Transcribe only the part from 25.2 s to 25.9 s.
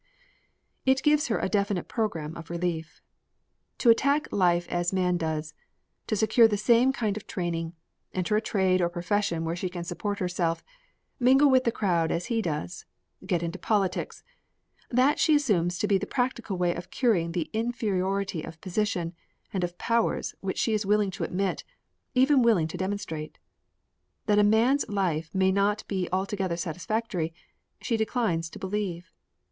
may not